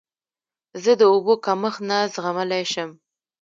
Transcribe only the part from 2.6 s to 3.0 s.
شم.